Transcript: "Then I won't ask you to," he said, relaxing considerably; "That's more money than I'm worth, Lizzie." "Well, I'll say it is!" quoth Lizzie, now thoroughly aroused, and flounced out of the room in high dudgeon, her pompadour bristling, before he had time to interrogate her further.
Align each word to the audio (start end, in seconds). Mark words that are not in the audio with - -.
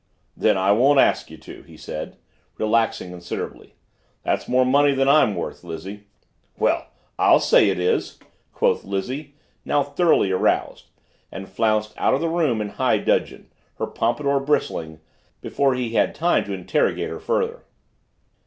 "Then 0.35 0.57
I 0.57 0.71
won't 0.71 0.97
ask 0.99 1.29
you 1.29 1.37
to," 1.37 1.61
he 1.61 1.77
said, 1.77 2.17
relaxing 2.57 3.11
considerably; 3.11 3.75
"That's 4.23 4.47
more 4.47 4.65
money 4.65 4.95
than 4.95 5.07
I'm 5.07 5.35
worth, 5.35 5.63
Lizzie." 5.63 6.07
"Well, 6.57 6.87
I'll 7.19 7.39
say 7.39 7.69
it 7.69 7.79
is!" 7.79 8.17
quoth 8.51 8.83
Lizzie, 8.83 9.35
now 9.63 9.83
thoroughly 9.83 10.31
aroused, 10.31 10.89
and 11.31 11.47
flounced 11.47 11.93
out 11.97 12.15
of 12.15 12.19
the 12.19 12.29
room 12.29 12.61
in 12.61 12.69
high 12.69 12.97
dudgeon, 12.97 13.51
her 13.75 13.85
pompadour 13.85 14.39
bristling, 14.39 15.01
before 15.39 15.75
he 15.75 15.91
had 15.91 16.15
time 16.15 16.45
to 16.45 16.53
interrogate 16.53 17.11
her 17.11 17.19
further. 17.19 17.61